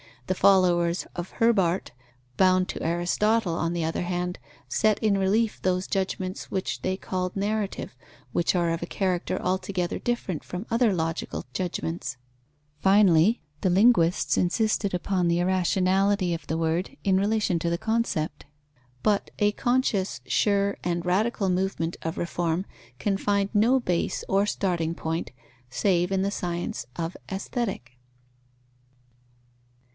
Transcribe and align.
The 0.25 0.33
followers 0.33 1.05
of 1.15 1.33
Herbart, 1.39 1.91
bound 2.37 2.69
to 2.69 2.81
Aristotle, 2.81 3.53
on 3.53 3.73
the 3.73 3.83
other 3.83 4.01
hand, 4.03 4.39
set 4.67 4.97
in 4.99 5.17
relief 5.17 5.61
those 5.61 5.85
judgments 5.85 6.49
which 6.49 6.81
they 6.81 6.95
called 6.97 7.35
narrative, 7.35 7.95
which 8.31 8.55
are 8.55 8.71
of 8.71 8.81
a 8.81 8.87
character 8.87 9.39
altogether 9.39 9.99
different 9.99 10.43
from 10.43 10.65
other 10.71 10.91
logical 10.93 11.45
judgments. 11.53 12.17
Finally, 12.79 13.41
the 13.59 13.69
linguists 13.69 14.37
insisted 14.37 14.93
upon 14.93 15.27
the 15.27 15.37
irrationality 15.39 16.33
of 16.33 16.47
the 16.47 16.57
word, 16.57 16.95
in 17.03 17.17
relation 17.17 17.59
to 17.59 17.69
the 17.69 17.77
concept. 17.77 18.45
But 19.03 19.29
a 19.37 19.51
conscious, 19.51 20.21
sure, 20.25 20.77
and 20.83 21.05
radical 21.05 21.49
movement 21.49 21.97
of 22.01 22.17
reform 22.17 22.65
can 22.99 23.17
find 23.17 23.49
no 23.53 23.79
base 23.79 24.23
or 24.29 24.45
starting 24.47 24.95
point, 24.95 25.29
save 25.69 26.11
in 26.11 26.21
the 26.23 26.31
science 26.31 26.87
of 26.95 27.15
Aesthetic. 27.29 27.97